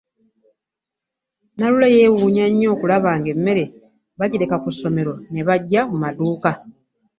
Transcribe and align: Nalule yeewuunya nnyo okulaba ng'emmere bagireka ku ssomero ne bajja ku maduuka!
Nalule 1.57 1.87
yeewuunya 1.97 2.45
nnyo 2.49 2.67
okulaba 2.75 3.09
ng'emmere 3.19 3.65
bagireka 4.19 4.55
ku 4.63 4.69
ssomero 4.73 5.13
ne 5.31 5.41
bajja 5.47 5.81
ku 5.89 5.95
maduuka! 6.03 6.51